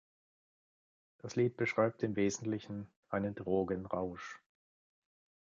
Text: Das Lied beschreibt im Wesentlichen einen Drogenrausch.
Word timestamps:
Das 1.19 1.35
Lied 1.35 1.57
beschreibt 1.57 2.01
im 2.01 2.15
Wesentlichen 2.15 2.87
einen 3.09 3.35
Drogenrausch. 3.35 4.41